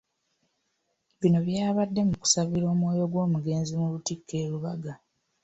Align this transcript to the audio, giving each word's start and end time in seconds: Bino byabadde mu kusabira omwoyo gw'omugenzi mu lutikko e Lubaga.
Bino 1.19 1.39
byabadde 1.47 2.01
mu 2.09 2.15
kusabira 2.21 2.65
omwoyo 2.73 3.03
gw'omugenzi 3.11 3.71
mu 3.81 3.87
lutikko 3.93 4.33
e 4.43 4.45
Lubaga. 4.51 4.93